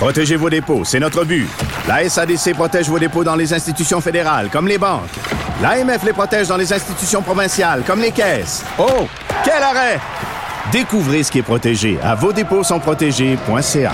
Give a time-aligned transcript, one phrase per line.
[0.00, 1.46] Protégez vos dépôts, c'est notre but.
[1.86, 5.10] La SADC protège vos dépôts dans les institutions fédérales, comme les banques.
[5.60, 8.64] L'AMF les protège dans les institutions provinciales, comme les caisses.
[8.78, 9.06] Oh,
[9.44, 10.00] quel arrêt!
[10.72, 13.92] Découvrez ce qui est protégé à vos dépôts sont protégés.ca.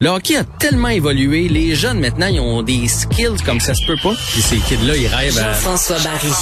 [0.00, 3.86] Le hockey a tellement évolué, les jeunes maintenant, ils ont des skills comme ça se
[3.86, 4.14] peut pas.
[4.32, 5.52] Puis ces kids-là, ils rêvent à...
[5.52, 6.32] Jean-François Barry.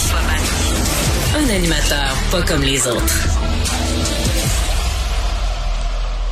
[1.36, 3.28] Un animateur pas comme les autres.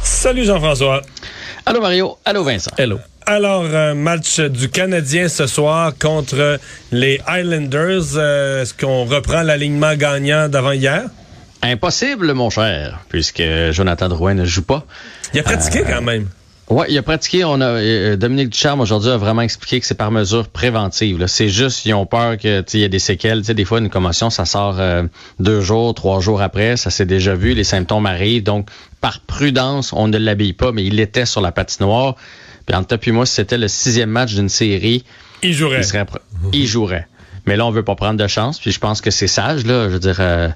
[0.02, 1.02] Salut Jean-François.
[1.68, 2.70] Allô Mario, allô Vincent.
[2.78, 2.98] Hello.
[3.26, 6.58] Alors, euh, match du Canadien ce soir contre
[6.92, 8.16] les Highlanders.
[8.16, 11.02] Euh, Est-ce qu'on reprend l'alignement gagnant d'avant hier?
[11.60, 14.86] Impossible, mon cher, puisque Jonathan Drouin ne joue pas.
[15.34, 16.28] Il a pratiqué quand même.
[16.70, 17.44] Ouais, il a pratiqué.
[17.44, 21.26] On a euh, Dominique Ducharme aujourd'hui a vraiment expliqué que c'est par mesure préventive.
[21.26, 23.38] C'est juste ils ont peur que il y a des séquelles.
[23.40, 25.04] Tu sais, des fois une commotion, ça sort euh,
[25.40, 26.76] deux jours, trois jours après.
[26.76, 27.54] Ça s'est déjà vu.
[27.54, 28.42] Les symptômes arrivent.
[28.42, 28.68] Donc,
[29.00, 32.16] par prudence, on ne l'habille pas, mais il était sur la patinoire.
[32.66, 35.04] Puis entre toi puis moi, si c'était le sixième match d'une série,
[35.42, 35.78] Il jouerait.
[35.78, 36.04] il serait
[36.52, 37.08] il jouerait.
[37.46, 38.58] Mais là, on veut pas prendre de chance.
[38.58, 39.64] Puis je pense que c'est sage.
[39.64, 40.18] Là, je veux dire.
[40.20, 40.48] euh,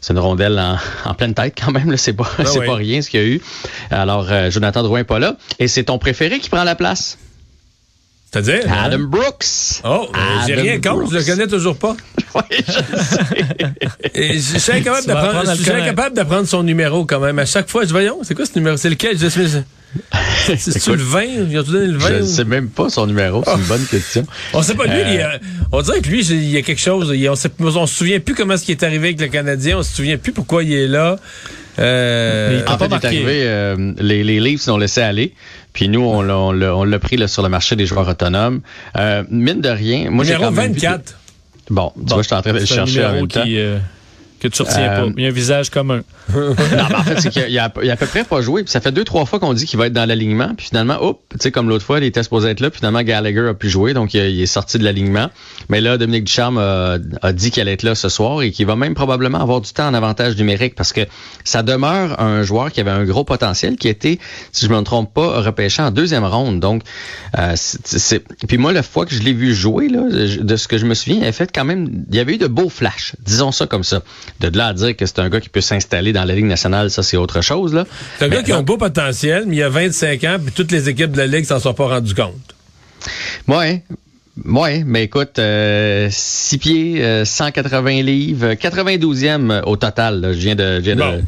[0.00, 1.96] c'est une rondelle en, en pleine tête quand même.
[1.96, 2.66] C'est pas, c'est oui.
[2.66, 3.40] pas rien ce qu'il y a eu.
[3.90, 5.36] Alors, euh, Jonathan Drouin pas là.
[5.58, 7.18] Et c'est ton préféré qui prend la place.
[8.32, 8.62] C'est-à-dire?
[8.72, 9.80] Adam Brooks.
[9.84, 11.96] Oh, euh, j'ai rien contre, je le connais toujours pas.
[12.32, 13.18] Oui, je sais.
[14.14, 17.40] Et je suis incapable d'apprendre- son numéro quand même.
[17.40, 18.76] À chaque fois, je voyons, c'est quoi ce numéro?
[18.76, 19.18] C'est lequel?
[19.18, 19.64] Je C'est
[20.58, 21.22] c'est-tu le 20?
[21.50, 22.08] Ils ont tout donné le 20?
[22.08, 23.42] Je ne sais même pas son numéro.
[23.44, 24.26] C'est une bonne question.
[24.54, 25.38] On sait pas, lui, Euh, il a-
[25.72, 27.12] on dirait que lui, il y a quelque chose.
[27.14, 29.78] il- on, on se souvient plus comment ce qui est arrivé avec le Canadien.
[29.78, 31.16] On se souvient plus pourquoi il est là.
[31.78, 35.34] Euh, Il En fait, il est arrivé, euh, les, les Leafs l'ont laissé aller.
[35.72, 38.08] Puis nous, on l'a, on l'a, on l'a pris là, sur le marché des joueurs
[38.08, 38.60] autonomes.
[38.98, 41.04] Euh, mine de rien, moi j'ai numéro quand même vu 24.
[41.04, 43.42] des- Bon, tu vois, je suis en train de le chercher en même temps.
[43.44, 43.78] qui, euh,
[44.40, 45.12] que tu retiens Euh, pas.
[45.16, 46.00] Il y a un visage commun.
[46.34, 46.54] Non,
[46.88, 48.62] mais en fait, c'est qu'il a, il a, à peu près pas joué.
[48.62, 50.52] Puis ça fait deux, trois fois qu'on dit qu'il va être dans l'alignement.
[50.56, 52.70] Puis finalement, hop, tu sais, comme l'autre fois, il était supposé être là.
[52.70, 53.94] Puis finalement, Gallagher a pu jouer.
[53.94, 55.28] Donc, il, il est sorti de l'alignement.
[55.68, 58.66] Mais là, Dominique Ducharme a, a dit qu'il allait être là ce soir et qu'il
[58.66, 61.02] va même probablement avoir du temps en avantage numérique parce que
[61.44, 64.18] ça demeure un joueur qui avait un gros potentiel, qui été,
[64.52, 66.60] si je me trompe pas, repêché en deuxième ronde.
[66.60, 66.82] Donc,
[67.38, 70.68] euh, c'est, c'est- puis moi, la fois que je l'ai vu jouer, là, de ce
[70.68, 72.68] que je me souviens, il a fait quand même, il y avait eu de beaux
[72.68, 73.14] flashs.
[73.24, 74.02] Disons ça comme ça.
[74.40, 76.90] De là à dire que c'est un gars qui peut s'installer dans la Ligue nationale,
[76.90, 77.84] ça, c'est autre chose, là.
[78.18, 80.72] C'est un gars qui a un beau potentiel, mais il a 25 ans, puis toutes
[80.72, 82.54] les équipes de la Ligue s'en sont pas rendues compte.
[83.48, 83.82] Ouais.
[84.46, 90.20] Ouais, mais écoute, euh, 6 pieds, euh, 180 livres, 92e au total.
[90.20, 90.32] là.
[90.32, 91.22] Je viens de, je viens de, Bon.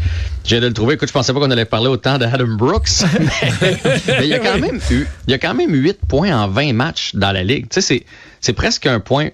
[0.44, 0.94] je viens de le trouver.
[0.94, 2.88] Écoute, je pensais pas qu'on allait parler autant de Adam Brooks,
[3.20, 6.34] mais, mais il y a quand même eu, il y a quand même 8 points
[6.34, 7.64] en 20 matchs dans la ligue.
[7.68, 8.04] Tu sais, c'est,
[8.40, 9.28] c'est presque un point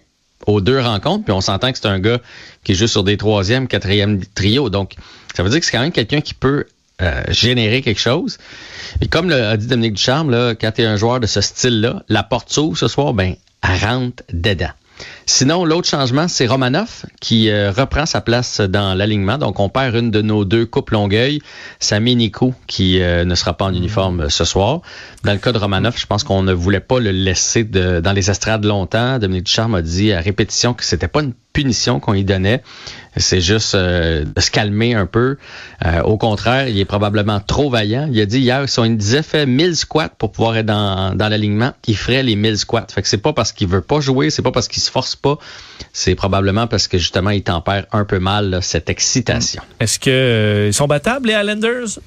[0.47, 2.21] aux deux rencontres, puis on s'entend que c'est un gars
[2.65, 4.71] qui joue sur des troisième, quatrième trio.
[4.71, 4.95] Donc,
[5.35, 6.67] ça veut dire que c'est quand même quelqu'un qui peut
[7.01, 8.39] euh, générer quelque chose.
[9.01, 11.41] Et comme le, a dit Dominique Ducharme, là, quand tu es un joueur de ce
[11.41, 14.71] style-là, la porte s'ouvre ce soir, ben, rentre dedans.
[15.31, 19.37] Sinon, l'autre changement, c'est Romanov qui euh, reprend sa place dans l'alignement.
[19.37, 21.43] Donc, on perd une de nos deux coupes Longueuil,
[21.81, 24.81] Sami Nico, qui euh, ne sera pas en uniforme euh, ce soir.
[25.25, 28.13] Dans le cas de Romanov, je pense qu'on ne voulait pas le laisser de- dans
[28.15, 29.19] les estrades longtemps.
[29.19, 32.63] Dominique Ducharme a dit à répétition que c'était pas une punition qu'on lui donnait.
[33.17, 35.39] C'est juste euh, de se calmer un peu.
[35.85, 38.09] Euh, au contraire, il est probablement trop vaillant.
[38.13, 41.15] Il a dit hier, si on lui disait fait 1000 squats pour pouvoir être dans,
[41.17, 42.87] dans l'alignement, il ferait les 1000 squats.
[42.95, 45.17] Fait que c'est pas parce qu'il veut pas jouer, c'est pas parce qu'il se force
[45.19, 45.39] pas,
[45.93, 49.63] c'est probablement parce que justement il tempère un peu mal cette excitation.
[49.81, 51.99] Est-ce que euh, ils sont battables, les Islanders?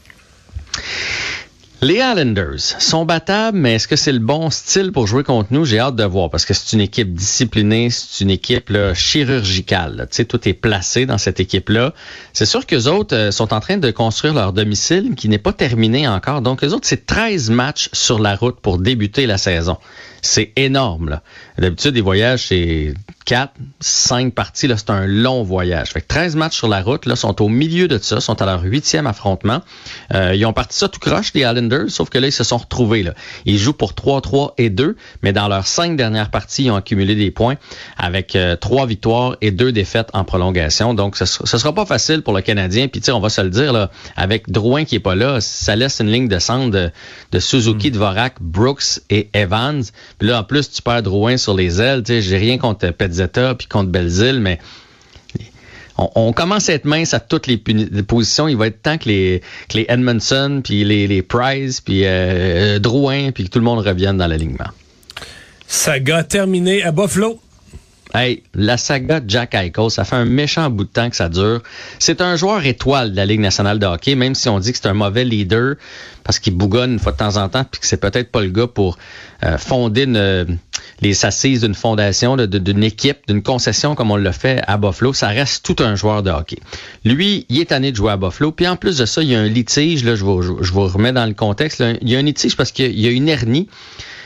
[1.84, 5.66] Les Islanders sont battables, mais est-ce que c'est le bon style pour jouer contre nous?
[5.66, 10.08] J'ai hâte de voir parce que c'est une équipe disciplinée, c'est une équipe là, chirurgicale.
[10.12, 11.96] Tu sais, tout est placé dans cette équipe-là.
[12.34, 15.54] C'est sûr qu'eux autres euh, sont en train de construire leur domicile qui n'est pas
[15.54, 16.44] terminé encore.
[16.44, 19.78] Donc, eux autres, c'est 13 matchs sur la route pour débuter la saison.
[20.22, 21.20] C'est énorme.
[21.58, 22.94] D'habitude, les voyages, c'est
[23.26, 24.68] 4, 5 parties.
[24.68, 25.90] Là, c'est un long voyage.
[25.90, 28.46] Fait que 13 matchs sur la route, là, sont au milieu de ça, sont à
[28.46, 29.62] leur huitième affrontement.
[30.14, 31.71] Euh, ils ont parti ça tout croche, les Islanders.
[31.72, 33.04] Islanders, sauf que là, ils se sont retrouvés.
[33.04, 33.14] Là.
[33.46, 37.16] Ils jouent pour 3-3 et 2, mais dans leurs cinq dernières parties, ils ont accumulé
[37.16, 37.56] des points
[37.98, 40.94] avec euh, trois victoires et deux défaites en prolongation.
[40.94, 42.88] Donc, ce, ce sera pas facile pour le Canadien.
[42.88, 46.00] Puis, on va se le dire, là, avec Drouin qui est pas là, ça laisse
[46.00, 46.92] une ligne de centre de,
[47.32, 47.94] de Suzuki, Hmm.
[47.94, 49.84] Dvorak, Brooks et Evans.
[50.18, 52.04] Puis là, en plus, tu perds Drouin sur les ailes.
[52.06, 54.60] J'ai rien contre Pezzetta puis contre Belzile, mais
[55.98, 58.48] on, commence à être mince à toutes les, positions.
[58.48, 59.42] Il va être temps que les,
[59.74, 64.70] Edmondson, puis les, Price, puis euh, Drouin, puis que tout le monde revienne dans l'alignement.
[65.68, 67.40] Saga terminée à Buffalo.
[68.14, 71.62] Hey, la saga Jack Eichel, ça fait un méchant bout de temps que ça dure.
[71.98, 74.78] C'est un joueur étoile de la Ligue nationale de hockey, même si on dit que
[74.82, 75.76] c'est un mauvais leader
[76.26, 78.50] parce qu'il bougonne une fois de temps en temps, puis que c'est peut-être pas le
[78.50, 78.98] gars pour
[79.46, 80.58] euh, fonder une-
[81.02, 85.14] les assises d'une fondation, d'une équipe, d'une concession comme on l'a fait à Buffalo.
[85.14, 86.58] Ça reste tout un joueur de hockey.
[87.06, 88.52] Lui, il est tanné de jouer à Buffalo.
[88.52, 90.04] Puis en plus de ça, il y a un litige.
[90.04, 91.82] Là, je vous, vous remets dans le contexte.
[92.02, 93.68] Il y a un litige parce qu'il y a une hernie.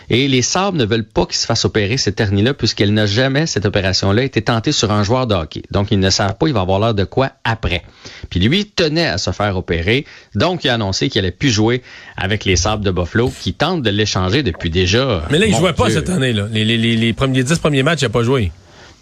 [0.10, 3.46] Et les Sabres ne veulent pas qu'il se fasse opérer cette hernie-là, puisqu'elle n'a jamais,
[3.48, 5.64] cette opération-là, été tentée sur un joueur de hockey.
[5.72, 7.84] Donc, ils ne savent pas, il va avoir l'air de quoi après.
[8.30, 10.06] Puis lui, il tenait à se faire opérer.
[10.36, 11.82] Donc, il a annoncé qu'il allait plus jouer
[12.18, 15.24] avec les Sabres de Buffalo, qui tentent de l'échanger depuis déjà.
[15.32, 16.34] Mais là, il jouait pas cette année.
[16.34, 16.48] Là.
[16.52, 18.52] Les, les, les, les premiers, les 10 premiers matchs, il n'a pas joué.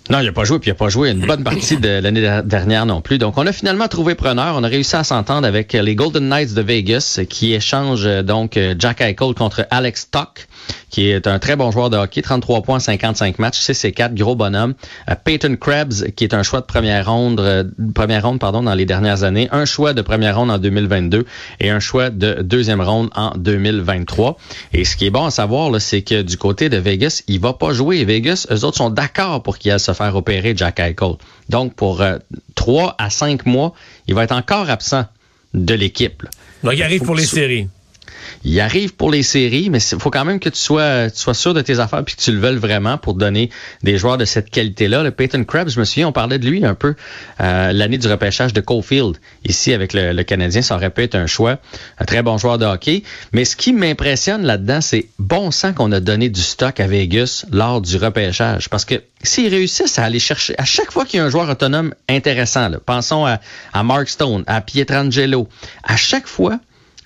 [0.09, 2.19] Non, il n'a pas joué, puis il n'a pas joué une bonne partie de l'année
[2.19, 3.17] der- dernière non plus.
[3.17, 4.55] Donc, on a finalement trouvé preneur.
[4.57, 8.59] On a réussi à s'entendre avec les Golden Knights de Vegas, qui échangent euh, donc
[8.77, 10.47] Jack Eichel contre Alex Tuck,
[10.89, 14.13] qui est un très bon joueur de hockey, 33 points, 55 matchs, 6 et 4,
[14.13, 14.73] gros bonhomme.
[15.09, 17.63] Euh, Peyton Krebs, qui est un choix de première ronde, euh,
[17.95, 21.25] première ronde pardon, dans les dernières années, un choix de première ronde en 2022
[21.61, 24.37] et un choix de deuxième ronde en 2023.
[24.73, 27.53] Et ce qui est bon à savoir, c'est que du côté de Vegas, il va
[27.53, 28.03] pas jouer.
[28.03, 31.13] Vegas, eux autres sont d'accord pour qu'il aille se faire opérer Jack Eichel.
[31.49, 32.17] Donc, pour euh,
[32.55, 33.73] 3 à 5 mois,
[34.07, 35.05] il va être encore absent
[35.53, 36.23] de l'équipe.
[36.63, 37.67] Donc, il arrive pour les séries.
[38.43, 41.61] Il arrive pour les séries, mais il faut quand même que tu sois, sûr de
[41.61, 43.49] tes affaires puis que tu le veuilles vraiment pour donner
[43.81, 45.03] des joueurs de cette qualité-là.
[45.03, 46.95] Le Peyton Krebs, je me souviens, on parlait de lui un peu
[47.41, 49.17] euh, l'année du repêchage de Caulfield.
[49.45, 51.59] Ici, avec le, le Canadien, ça aurait pu être un choix.
[51.99, 53.03] Un très bon joueur de hockey.
[53.31, 57.45] Mais ce qui m'impressionne là-dedans, c'est bon sang qu'on a donné du stock à Vegas
[57.51, 58.69] lors du repêchage.
[58.69, 61.49] Parce que s'ils réussissent à aller chercher, à chaque fois qu'il y a un joueur
[61.49, 63.39] autonome intéressant, là, pensons à,
[63.73, 65.47] à Mark Stone, à Pietrangelo,
[65.83, 66.59] à chaque fois,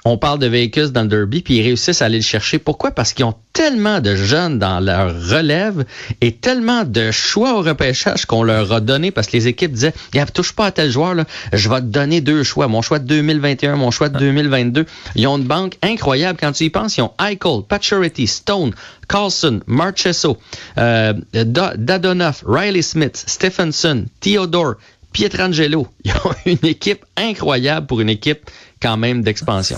[0.05, 2.59] on parle de Vegas dans le derby, puis ils réussissent à aller le chercher.
[2.59, 2.91] Pourquoi?
[2.91, 5.83] Parce qu'ils ont tellement de jeunes dans leur relève
[6.21, 9.93] et tellement de choix au repêchage qu'on leur a donné parce que les équipes disaient,
[10.13, 11.25] Gab, touche pas à tel joueur, là.
[11.51, 14.85] je vais te donner deux choix, mon choix de 2021, mon choix de 2022.
[15.15, 16.37] Ils ont une banque incroyable.
[16.39, 18.73] Quand tu y penses, ils ont Eichel, Pacioretty, Stone,
[19.09, 20.37] Carlson, Marchesso,
[20.77, 24.75] euh, Da- Dadonoff, Riley Smith, Stephenson, Theodore,
[25.11, 25.87] Pietrangelo.
[26.05, 28.49] Ils ont une équipe incroyable pour une équipe
[28.81, 29.77] quand même d'expansion.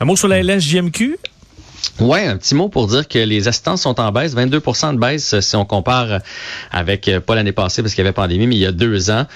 [0.00, 1.18] Un mot sur la LSJMQ?
[2.00, 5.34] Ouais, un petit mot pour dire que les assistances sont en baisse, 22% de baisse
[5.34, 6.18] euh, si on compare euh,
[6.70, 9.10] avec euh, pas l'année passée parce qu'il y avait pandémie, mais il y a deux
[9.10, 9.26] ans.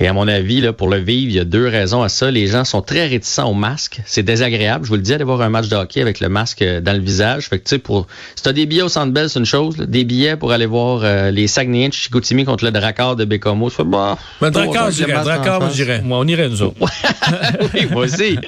[0.00, 2.30] Et à mon avis, là, pour le vivre, il y a deux raisons à ça.
[2.30, 4.00] Les gens sont très réticents au masque.
[4.06, 4.84] C'est désagréable.
[4.84, 7.00] Je vous le dis, aller voir un match de hockey avec le masque dans le
[7.00, 7.48] visage.
[7.48, 9.76] Fait que tu sais, pour si t'as des billets au Centre Bell, c'est une chose.
[9.78, 9.86] là.
[9.86, 13.70] Des billets pour aller voir euh, les Saguenayens de Chicoutimi contre le Dracard de Bécomo,
[13.70, 14.18] fais bah.
[14.40, 14.48] Mais
[14.92, 15.12] j'irais.
[15.24, 15.74] moi, face.
[15.74, 16.02] j'irais.
[16.02, 16.76] Moi, on irait, nous autres.
[17.74, 18.38] oui, moi aussi.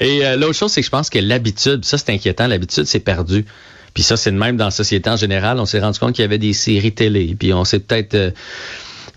[0.00, 3.00] Et euh, l'autre chose, c'est que je pense que l'habitude, ça c'est inquiétant, l'habitude c'est
[3.00, 3.44] perdu.
[3.94, 5.60] Puis ça, c'est de même dans la société en général.
[5.60, 7.36] On s'est rendu compte qu'il y avait des séries télé.
[7.38, 8.30] Puis on s'est peut-être euh,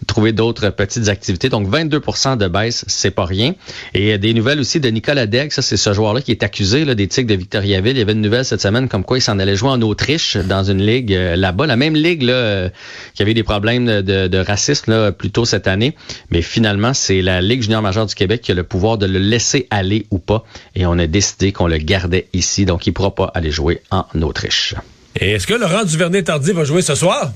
[0.06, 1.50] trouvé d'autres petites activités.
[1.50, 3.56] Donc 22% de baisse, c'est pas rien.
[3.94, 5.52] Et euh, des nouvelles aussi de Nicolas Degg.
[5.52, 7.96] Ça, c'est ce joueur-là qui est accusé là, des Tigres de Victoriaville.
[7.96, 10.38] Il y avait une nouvelle cette semaine comme quoi il s'en allait jouer en Autriche
[10.38, 11.66] dans une ligue euh, là-bas.
[11.66, 12.69] La même ligue là, euh,
[13.16, 15.95] qui avait des problèmes de, racisme plus tôt cette année.
[16.30, 19.19] Mais finalement, c'est la Ligue junior majeure du Québec qui a le pouvoir de le
[19.19, 20.45] laisser aller ou pas.
[20.76, 22.66] Et on a décidé qu'on le gardait ici.
[22.66, 24.76] Donc, il ne pourra pas aller jouer en Autriche.
[25.19, 27.31] Et est-ce que Laurent Duvernay-Tardy va jouer ce soir?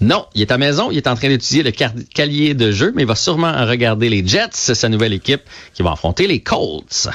[0.00, 3.02] Non, il est à maison, il est en train d'étudier le calier de jeu, mais
[3.02, 5.42] il va sûrement regarder les Jets, sa nouvelle équipe,
[5.74, 7.08] qui va affronter les Colts.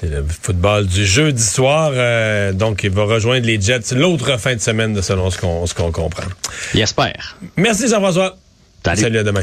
[0.00, 1.90] C'est le football du jeudi soir.
[1.92, 5.90] euh, donc, il va rejoindre les Jets l'autre fin de semaine, de selon ce qu'on
[5.92, 6.28] comprend.
[6.74, 7.36] Il espère.
[7.56, 8.36] Merci, Jean-François.
[8.84, 9.00] Salut.
[9.02, 9.42] Salut, à demain.